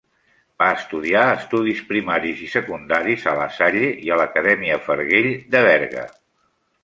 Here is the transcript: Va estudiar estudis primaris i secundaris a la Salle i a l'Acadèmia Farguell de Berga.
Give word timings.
Va 0.61 0.67
estudiar 0.75 1.25
estudis 1.33 1.81
primaris 1.91 2.39
i 2.45 2.47
secundaris 2.53 3.27
a 3.33 3.35
la 3.41 3.45
Salle 3.57 3.91
i 4.07 4.11
a 4.15 4.19
l'Acadèmia 4.21 4.79
Farguell 4.87 5.29
de 5.57 5.63
Berga. 5.69 6.07